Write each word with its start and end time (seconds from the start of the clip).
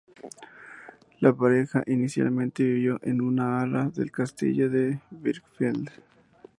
La 1.19 1.31
pareja 1.31 1.83
inicialmente 1.85 2.63
vivió 2.63 2.97
en 3.03 3.21
un 3.21 3.39
ala 3.39 3.91
del 3.93 4.09
Castillo 4.11 4.67
de 4.67 4.99
Birkenfeld. 5.11 5.91